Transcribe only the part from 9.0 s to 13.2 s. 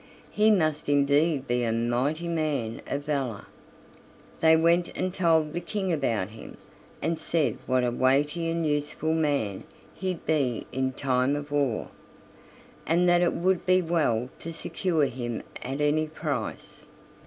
man he'd be in time of war, and